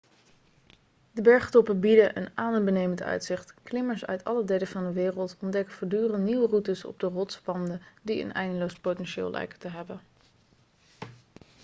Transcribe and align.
de 1.11 1.21
bergtoppen 1.21 1.79
bieden 1.79 2.17
een 2.17 2.29
adembenemend 2.35 3.01
uitzicht 3.01 3.53
klimmers 3.63 4.05
uit 4.05 4.23
alle 4.23 4.43
delen 4.43 4.67
van 4.67 4.83
de 4.83 4.91
wereld 4.91 5.37
ontdekken 5.41 5.73
voortdurend 5.73 6.23
nieuwe 6.23 6.47
routes 6.47 6.85
op 6.85 6.99
de 6.99 7.07
rotswanden 7.07 7.81
die 8.01 8.23
een 8.23 8.33
eindeloos 8.33 8.73
potentieel 8.79 9.29
lijken 9.31 9.59
te 9.59 9.67
hebben 9.69 9.99